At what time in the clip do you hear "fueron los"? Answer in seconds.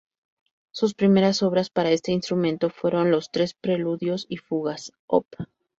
2.71-3.29